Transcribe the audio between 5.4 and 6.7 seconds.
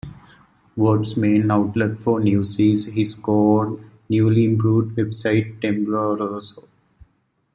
Tembloroso.